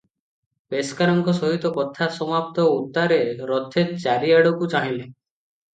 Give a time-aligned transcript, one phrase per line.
[0.73, 3.21] ପେସ୍କାରଙ୍କ ସହିତ କଥା ସମାପ୍ତ ଉତ୍ତାରେ
[3.55, 5.05] ରଥେ ଚାରିଆଡ଼କୁ ଚାହିଁଲେ।